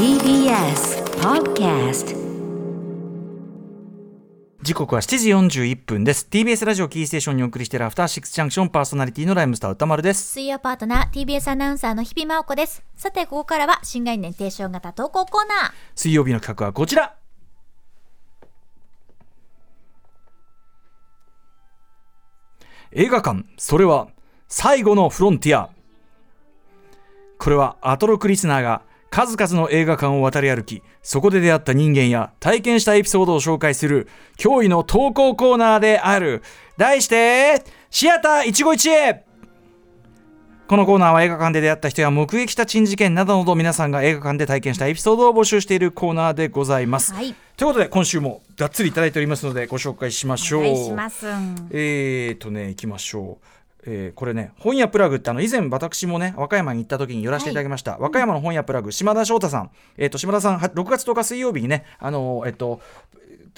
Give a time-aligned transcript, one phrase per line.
[0.00, 2.16] TBS Podcast
[4.62, 6.26] 時刻は7時41分です。
[6.30, 10.32] TBS ラジオキーステーションにお送りしているアフターシックスジャンクションパーソナリティのライムスター歌丸です。
[10.32, 12.82] 水曜パートナー TBS アナウンサーの日々真央子です。
[12.96, 15.72] さてここからは新概念提唱型投稿コーナー。
[15.94, 17.16] 水曜日の企画はこちら。
[22.92, 24.08] 映画館それは
[24.48, 25.68] 最後のフロンティア。
[27.36, 34.08] これはアトロクリスナーが数々の映画館を渡り歩きそこで出会った人間や体験したエピソードを紹介する
[34.38, 36.42] 驚異の投稿コーナーである
[36.76, 39.24] 題してシアター一期一会
[40.68, 47.12] このコーナーは映画館で出会った人や目撃した珍事件などなど皆さんが映画館で体験したエピソードを募集しているコーナーでございます。
[47.12, 50.62] はいということで今週もがっつりいただいておりますのでご紹介しましょう。
[50.62, 51.26] お願いします
[51.72, 53.44] えーとね、いきましょう。
[53.86, 62.80] えーこれね本屋プラグってあの以前私もね和歌山に行った時に寄らせていただきました、和歌山の本屋プラグ島田翔太さん、えー、と島田さんは6月10日水曜日にねあのえっ、と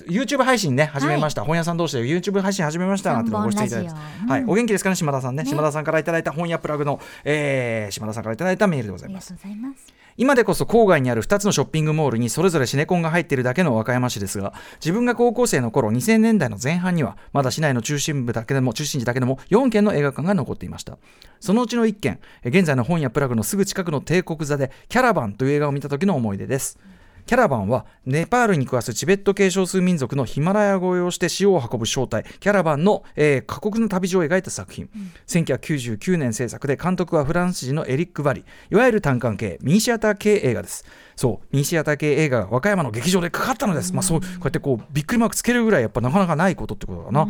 [0.09, 3.13] YouTube 配信ね始めました、本屋さん同士で YouTube 配信始めました。
[3.13, 5.45] なんてご出演いただいて、三本ラジオはい、お元気ですかね島田さんね。
[5.45, 20.99] 島田さんからいただいた本屋プラグの、えー島田さんからいただいたメールでござありがいますとうございます今でこそ郊外にある2つのショッピングモールにそれぞれシネコンが入っているだけの和歌山市ですが自分が高校生の頃2000年代の前半にはまだ市内の中心部だけでも中心地だけでも4軒の映画館が残っていました。
[21.41, 26.79] そのうちの1軒現在の本屋プラグのすぐ近くの帝国座でキャラバンという映画を見た時の思い出です。
[27.27, 32.25] キャラバンはネパールに暮らすチベット系少数民族のヒマラヤ越えをして塩を運ぶ正体。
[32.41, 34.89] キャラバンの、えー過酷な旅路を描いた作品、
[35.27, 38.45] 1999年制作で監督はフランス人のエリック・バリ。
[38.71, 40.85] いわゆる単館系ミニシアター系映画です。
[41.15, 47.27] そうミニシアター系映画が和歌山の劇場でかかったのです、まあ、そうこうやってこうびっくりマークつけるぐらいやっぱなかなかないことってことだな、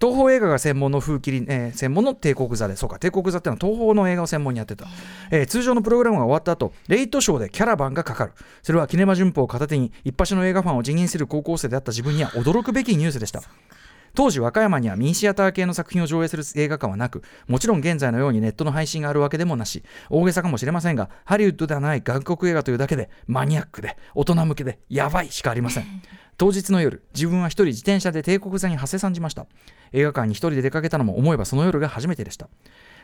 [0.00, 4.86] 東宝映画が専門の風切り、えー専門の帝国座でそうか帝国座ってのは東宝の映画を専門にやってた、
[5.32, 8.32] えー通常のプログラムが終わった後レイトショーでキャラバンがかかる。
[8.62, 13.42] それはキネマ旬報を片手に一発の映画ファンを辞任する高校生であった自分には驚くべきニュースでした。
[14.14, 26.02] 当時和歌山にはミニシアター系の作品を上映する映画館はなくもちろん現在のようにネットの配信があるわけでもなし大げさかもしれませんがハリウッドではない外国映画というだけでマニアックで大人向けでやばいしかありません。
[26.38, 29.46] 当日の夜自分は一人自転車で帝国座に馳せ参じました。
[29.92, 32.48] 映画館に一人で出かけたのも思えばその夜が初めてでした。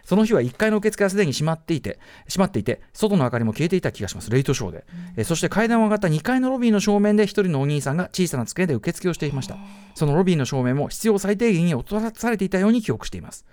[0.04, 4.30] その日は1階の受付はすでに閉まっていて閉まっていて外の明かりも消えていた気がします。
[4.30, 4.84] レイトショーで、
[5.16, 9.56] えそして階段を上がった2階のロビーの正面で一人のお兄さんが小さな机で受付をしていました。
[9.94, 13.46] そのロビーの正面も必要最低限に落とされていたように記憶しています。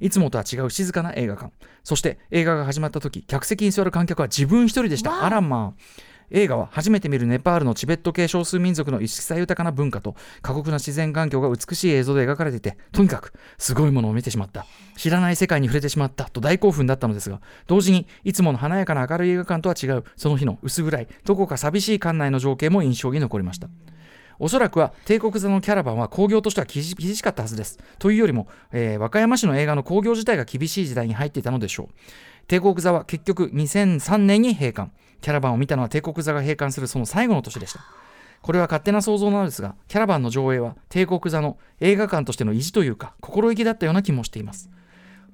[0.00, 1.52] いつもとは違う静かな映画館。
[1.82, 5.24] そして映画が始まった時客席に座る観客は自分一人でした。
[5.24, 23.68] あらまあ映画は初めて見るネパールのチベット系少数民族の色彩豊かな文化と過酷な自然環境が美しい映像で描かれていてとにかくすごいものを見てしまった知らない世界に触れてしまったと大興奮だったのですが同時にいつもの華やかな明るい映画館とは違うその日の薄暗いどこか寂しい館内の情景も印象に残りました
[24.38, 27.78] おそらくは帝国座のキャラバンは興行としては厳しかったはずです。
[27.98, 31.94] というよりも、えー和歌山市の映画の興行自体が厳しい時代に入っていたのでしょう。
[32.46, 34.90] 帝国座は結局2003年に閉館。
[35.24, 37.80] キャラバンを見たのは帝国座が閉館するその最後の年でした。
[38.42, 44.68] これは勝手な想像なのですが、キャラバンの上映は帝国座の映画館としての意地というか、心意気だったような気もしています。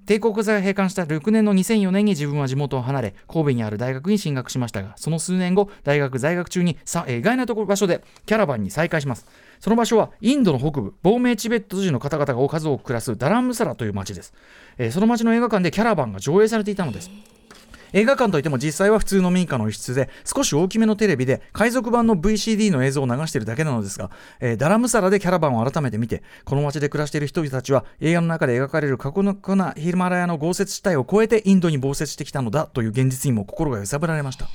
[0.07, 9.27] 帝国座が閉館した翌年の2004年に自分は地元を離れ神戸にある大学に進学しましたがその数年後大学在学中にさえー意外なところ場所でキャラバンに再会します
[9.61, 14.33] その場所はインドの北部亡命チベット人の方々が数多く暮らすダランムサラという町です、
[14.79, 17.11] えーその町の映画館でキャラバンが上映されていたのです
[17.93, 34.49] 映画館といっても実際は普通の民家の一室で少し大きめのテレビで海賊版の VCD の映像を流しているだけなのですが、えーダラムサラでキャラバンを改めて見てこの街で暮らしている人々たちは映画の中で描かれる過酷なヒルマラヤの豪雪地帯を越えてインドに豪雪してきたのだという現実にも心が揺さぶられました。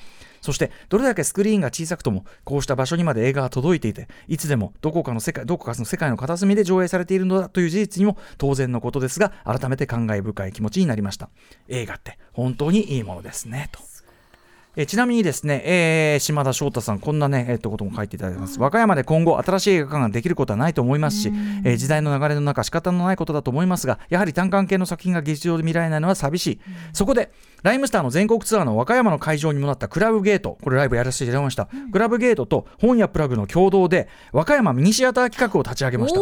[0.45, 11.29] そしてどれだけスクリーンが小さくともこうした場所にまで映画が届いていていつでもどこかの世界どこかの世界の片隅で上映されているのだという事実にも当然のことですが改めて感慨深い気持ちになりました
[11.67, 13.79] 映画って本当にいいものですねと
[14.77, 18.59] えちなみにですね、えー島田翔太さん、こんなね、えっと、ことも書いていただいてます。
[18.59, 21.31] 和歌山で今後、新しい映画館ができることはないと思いますし、
[21.63, 26.59] えー時代の流れの中、仕方のないことだと思いますが、やはり単館系の作品が劇場で見られないのは寂しい。
[26.91, 27.31] そこで、
[27.63, 31.67] ライムスターの全国ツアーの和歌山の会場にもなったクラブゲート、これライブやらせていただきました。
[31.91, 36.19] クラブゲートと本屋プラグの共同で、和歌山ミニシアター企画を立ち上げました。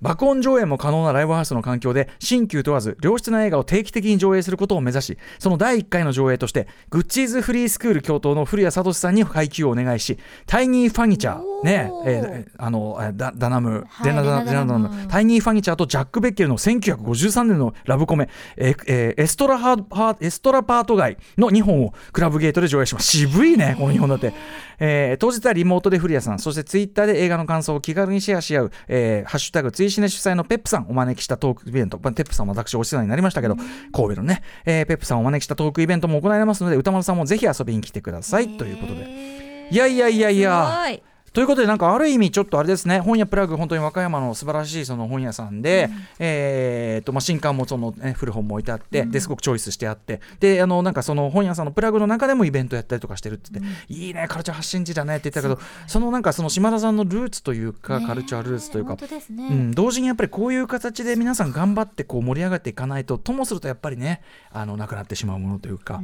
[0.00, 15.08] 爆音上映も可能なライブハウスの環境で新旧問わず良質な映画を定期的に上映することを目指しその第1回の上映としてグッチーズフリースクール教頭の古谷聡さんに配給をお願いしタイニーファニチャーねえーあのえダダナム、はいデナダレナダナム。
[15.08, 23.06] タイニー・ファニチャーとジャック・ベッケルの1953年のラブコメ、えーえーエストラハーハーエストラパード街の2本をクラブゲートで上映します。
[23.08, 24.32] 渋いねこの2本だって、
[24.78, 26.38] えー当日はリモートで古谷さん。
[26.38, 31.98] そしてツイッターで映画の感想を気軽にシェアし合う、えーハッシュタグツイシネ主催のペップさんお招きしたトークイベント。
[32.02, 33.56] まあペップさんも私お世話になりましたけど、
[33.92, 38.56] 神戸のね、えーペップさんをお招きしたトークイベントも行われますので宇多丸さんもぜひ遊びに来てください。
[38.56, 39.00] ということで。
[39.04, 40.88] でいやいやいやいや
[41.32, 45.88] ということでなんかある意味ちょっとあれですね本屋プラグ本当に和歌山の素晴らしいその本屋さんで、
[46.18, 66.02] えーとまあ、新刊もその、ね、古本も置いてあって、ですごくチョイスしてあってであのなんかその本屋さんのプラグの中でもイベントやったりとかしてるって言って、いいねカルチャー発信地だねって言ったけどそのなんかその島田さんのルーツというか、ねカルチャールーツというかね、うん、同時にやっぱりこういう形で皆さん頑張ってこう盛り上がっていかないとともするとやっぱりねあのなくなってしまうものというか、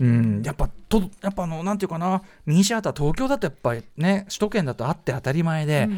[0.00, 0.42] うん。
[0.44, 5.88] やっぱとやっぱあのなんていうかなミニシアター東京だとやっぱりね首都圏だとあって当たり前で、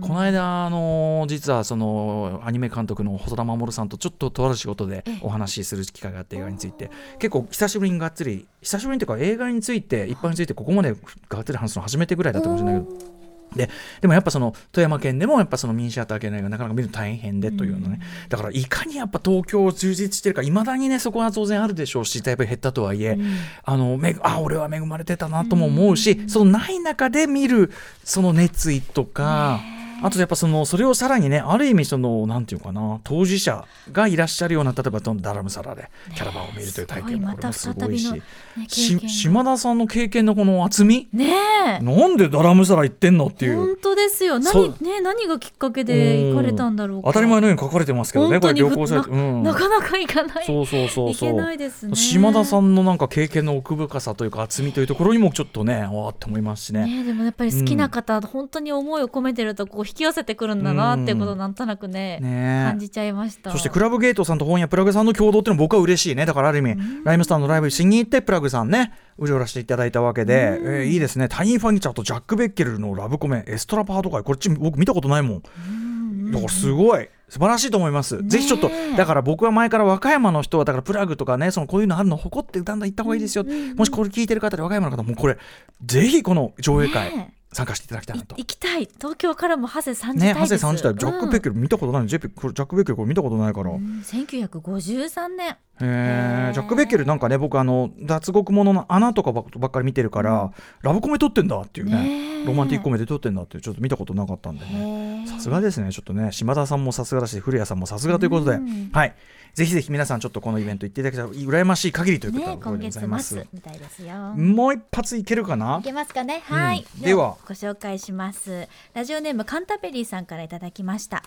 [0.00, 10.94] この間あの実はそのアニメ監督の細田守さんとちょっととある仕事でお話しする機会があって映画について結構久しぶりにがっつり久しぶりにというか映画について一般についてここまで
[11.28, 13.15] がっつり話すの初めてぐらいだったかもしれないけど。
[13.56, 13.70] で
[14.00, 23.18] でもやっぱその富山県でもやっぱそのミニシアター系の映画なかなか見るの大変でというのね、だからいかにやっぱ東京充実してるかいまだにねそこは当然あるでしょうしだいぶ減ったとはいえ、
[23.64, 27.70] あのめあ俺は恵まれてたなとも思うし、そのない中で見る
[28.04, 29.60] その熱意とか。
[30.02, 38.20] あとやっぱそのそれをさらにねある意味そのなんていうかな当事者がいらっしゃるような例えばダラムサラでキャラバンを見るという体験もこれもすごいし、ね
[38.68, 41.08] 島田さんの経験のこの厚み？
[41.12, 41.34] ね
[41.78, 41.82] え。
[41.82, 43.56] なんでダラムサラ行ってんのっていう。
[43.56, 44.38] 本当ですよ。
[44.38, 47.08] 何ね何がきっかけで行かれたんだろうか。
[47.08, 50.46] 当たり前のように書かれてますけどねこれ旅行サイト、なうん、なかなか行かない。
[50.46, 51.10] そうそうそうそう。
[51.10, 51.94] いけないですね。
[51.96, 56.86] 島田さんのなんか経験の奥深さというか厚みというところにもちょっとねわーって思いますしね。
[56.86, 63.50] ねでもやっぱり好きな方、本当に思いを込めてるとこう引き寄せてくるんだなっていうことをなんとなくね、ね感じちゃいました。
[63.50, 66.26] そしてクラブゲートさんと本屋プラグさんの共同っていうのは僕は嬉しいね。
[66.26, 71.28] だからある意味、ライムスターのライブしに行ってプラグさんねうじょらしていただいたわけで、えーいいですね。
[71.28, 74.22] タイニー・ファニチャーとジャック・ベッケルのラブコメエストラパート会。
[74.22, 76.30] こっち僕見たことないもん。
[76.30, 77.08] だからすごい。
[77.28, 83.44] 素晴らしいと思います、ぜひちょっとだから僕は前から和歌山の人はだからプラグとかねそのこういうのあるの誇ってだんだん行った方がいいですよ、
[83.74, 85.36] もしこれ聞いてる方で和歌山の方もうこれ
[85.84, 88.36] ぜひこの上映会ね参加していただきたいいなと。
[88.36, 88.88] 行きたい。
[88.96, 90.60] 東京からも長谷さんじね、たいです。
[90.60, 92.22] 長谷さん自体ジャック・ベッケル見たことないの、ジャッ
[92.66, 94.02] ク・ベッケルこれ見たことないから、うん。
[94.04, 95.56] 1953年。
[95.80, 100.52] えジャック・ベッケルなんかね僕あの脱獄ものの穴とかばばっかり見てるから、
[100.82, 105.26] ラブコメ撮ってんだっていうねロマンティックコメディ撮ってんだってちょっと見たことなかったんでね。
[105.28, 105.92] さすがですね。
[105.92, 108.90] ちょっとね島田さんもさすがだし古谷さんもさすがということで、うん。
[108.92, 109.14] はい
[109.56, 114.14] ぜひぜひ皆さんちょっとこのイベント行っていただけたら羨ましい限りということでござい月ます、末みたいですよ。
[114.34, 115.78] もう一発いけるかな？
[115.80, 116.42] いけますかね？
[116.44, 117.02] はい、うん。
[117.02, 117.38] では。
[117.48, 118.68] ご紹介します。
[118.92, 121.22] ラジオネームカンタベリーさんからいただきました。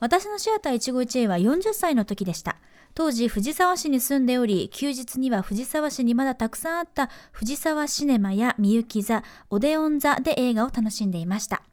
[0.00, 2.56] 私のシアター一期一会は40歳の時でした。
[2.94, 11.64] 当時藤沢市に住んでおり休日には藤沢市にまだたくさんあった藤沢シネマやみゆき座オデオン座で映画を楽しんでいました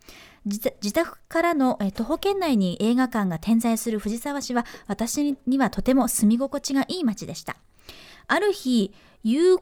[0.46, 7.58] 自宅からの徒歩圏内に映画館が点在する藤沢市は私にはとても住み心地がいい街でした。
[8.28, 8.92] ある日
[9.24, 9.58] 有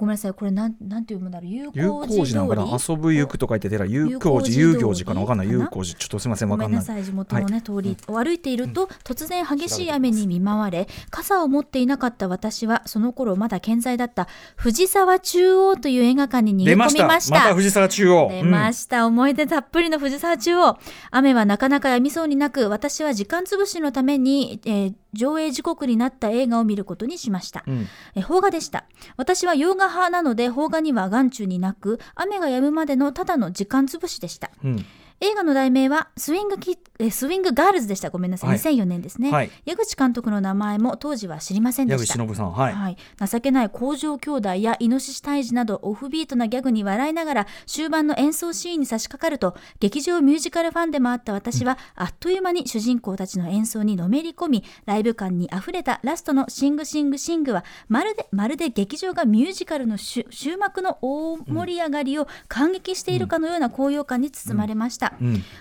[0.00, 0.32] ごめんなさい。
[0.32, 1.50] これなんなんて読むんだろう。
[1.50, 2.64] 有有効寺なのかな？
[2.64, 5.20] り遊ぶ行くと書いててら有効寺有効寺有行寺かな？
[5.20, 5.50] わかんない。
[5.50, 6.48] 有効寺ちょっとすみません。
[6.48, 6.80] ごわかんない。
[6.80, 7.04] めんなさい。
[7.04, 14.26] 地元のね、通りを歩いていると、突然激しい雨に見舞われ傘を持っていなかった私はその頃まだ健在だった
[14.56, 17.06] 藤沢中央という映画館に逃げ込み出ました。
[17.06, 17.34] ました。
[17.34, 18.28] また藤沢中央。
[18.30, 20.78] 出ました、思い出たっぷりの藤沢中央。
[21.10, 27.86] 雨はなかなか止みそうになく私は時間つぶしのために、えー上映時刻になった映画を見ることにしました、うん。
[28.14, 28.84] えー邦画でした。
[29.16, 34.50] 私は洋画派なので邦画には眼中になく雨が止むまでのただの時間つぶしでした。
[34.62, 34.86] うんうん
[35.22, 38.08] 映画の題名はスイングキえースイングガールズでした。
[38.08, 38.58] ごめんなさい、はい。
[38.58, 39.50] 2004年ですね、はい。
[39.66, 42.14] 矢口監督の名前も当時は知りませんで矢した。
[42.14, 42.52] 口忍さん。
[42.52, 42.96] はい、はい、
[43.26, 65.08] 情けない工場兄弟やイノシシ退治などオフビートなギャグに笑いながら終盤の演奏シーンに差し掛かると劇場ミュージカルファンでもあった私は、あっという間に主人公たちの演奏にのめり込みライブ感にあふれたラストの「シングシングシングは」まるでまるで劇場がミュージカルの終終幕の大盛り上がりを感激しているかのような高揚感に包まれました。
[65.08, 65.09] うん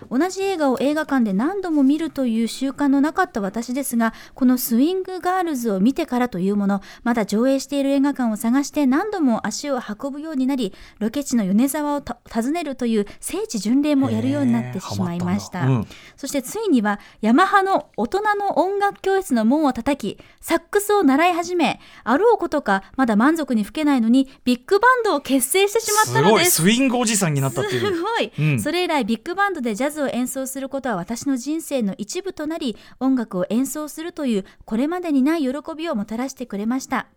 [0.10, 15.60] 同じ映画を映画館で何度も見るという習慣のなかった私ですがこのスイングガールズを見てからというものまだ上映している映画館を探して何度も足を運ぶようになりロケ地の米沢をた訪ねるという聖地巡礼もやるようになってしまいました。
[15.60, 15.84] へーハマったん。
[15.84, 26.24] だそしてついにはヤマハの大人の音楽教室の門を叩きサックスを習い始めあろうことかまだ満足に吹けないのにビッグバンドを結成してしまったす。
[26.24, 26.32] ごい。
[26.34, 27.96] のですスイングおじさんになったっていう。
[27.96, 28.60] すごい、うん。
[28.60, 37.08] それ以来ビッグバンドでジャズを演奏することは私の人生の一部となり音楽を演奏するというこれまでにない喜びをもたらしてくれました。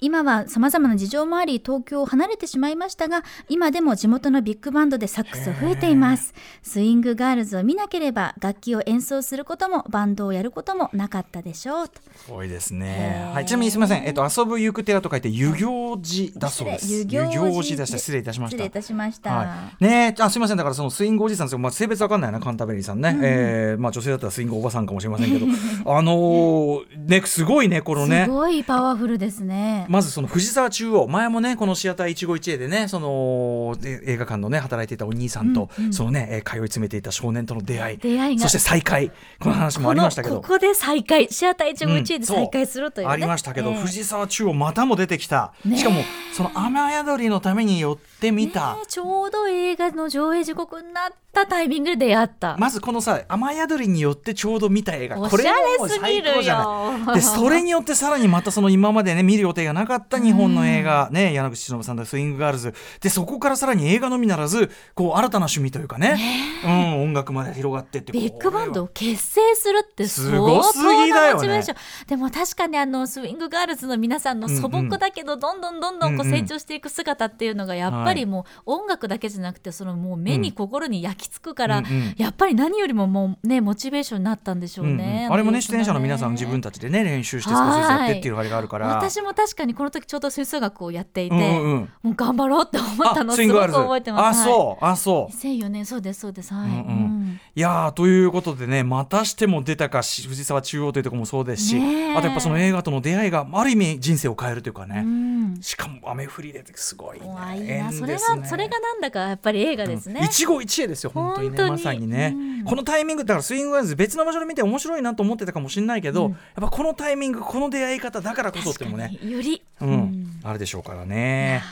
[0.00, 6.34] 今は様々な事情もあり東京を離れてしまいましたが今でも地元のビッグバンドでサックスを吹いています。
[6.62, 12.00] スイングガールズを見なければ楽器を演奏することもバンドをやることもなかったでしょうと。
[12.16, 13.30] すごいですね。
[13.34, 14.04] はい、ちなみにすみません。
[14.04, 17.06] えっと、遊ぶ行く寺と書いて、遊行寺だそうです。
[17.08, 17.76] 遊行寺。
[17.76, 17.98] でした。
[17.98, 18.56] 失礼いたしました。
[18.56, 18.70] 失礼い。
[18.70, 20.56] たしました、はい、ねえあすみません。
[20.56, 25.46] だからそのスイングおじさんですよ、まあ、性別わかんないなカンタベリーさんね、えーまあ、女性だったらスイングおばさんかもしれませんけど。
[25.86, 28.24] あのーねすごいねこのね。
[28.24, 29.49] すごいパワフルですね、
[29.88, 37.98] まずその藤沢中央前もねこのシアター一期一会でねそのえ映画館のね働いていたお兄さんと、そのね、えー通い詰めていた少年との出会い。
[37.98, 40.36] 出会いがそして再会この話もありましたけど。
[40.36, 45.78] このここで再会シアター一期一会で再会するという、ねありましたけど、ええ藤沢中央またも出てきた、ねえ。
[45.78, 46.02] しかも
[46.32, 55.20] その雨宿りのために寄ってみた、ねちょうど映画の上映時刻になったタイミングで出会った、まずこのさ雨宿りによってちょうど見た映画。
[55.20, 57.14] おこれしゃれももうすぎる最高じゃよない。
[57.16, 66.18] でそれによってさらにまたその今までね見る予定がなかった日本の映画、ね柳口忍さんの「スイングガールズ」でそこからさらに映画のみならずこう新たな趣味というかね。
[66.64, 71.64] うん、音楽まで広がってってビッグバンドを結成するってす相ごすぎ当だよね。
[72.06, 82.14] でも確かにあのスイングガールズの皆さんの素朴だけどどんどんどんどんこう成長していく姿っていうのがやっぱりもう音楽だけじゃなくてそのもう目に心に焼き付くから、うんうん。
[82.16, 85.26] やっぱり何よりももうねモチベーションになったんでしょううんね。
[85.28, 85.34] うん。
[85.34, 88.88] あれもねの出演者の皆さん自分たちでね練習して少しずつやってっていうあれがあるから。
[88.88, 91.88] 私も確かにこの時ちょうど吹奏楽をやっていて、うんうんうん。
[92.02, 94.40] もう頑張ろうって思ったのあすごく覚えてます。
[94.40, 94.84] あそう。
[94.84, 95.34] あそう。
[95.34, 96.54] 2004年そうですそうです。
[96.54, 96.68] はい。
[96.68, 97.09] うんうんうん
[97.56, 101.76] いやーということでねまたしても出たかし藤沢中央というところもそうですし、
[102.14, 105.58] あとやっぱその映画との出会いがある意味人生を変えるというかね、うん。
[105.60, 110.20] しかも雨降りですごいね怖いそれがそれがなんだかやっぱり映画ですね。
[110.24, 112.64] 一期一会ですよ本当にねまさにね、うん。
[112.64, 116.30] このタイミングだからスイングガールズ別の場所で見て面白いなと思ってたかもしれないけど、うん。
[116.32, 119.88] やっぱこのタイミングこの出会い方だからこそってもねより、うん。
[119.88, 120.40] うん。
[120.44, 121.62] あるでしょうからね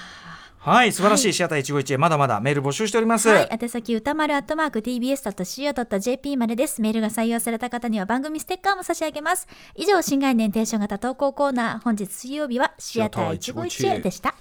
[0.69, 6.83] はい素晴らしいシアター一期一会まだまだメール募集しております、はい、宛先歌丸アットマーク tbs.co.jp までです。
[6.83, 9.47] メールが採用された方には番組ステッカーも差し上げます。
[9.77, 14.35] 以上、新概念提唱型投稿コーナー、本日水曜日はシアター一期一会でした。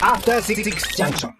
[0.00, 0.62] After Six
[0.96, 1.30] Junction.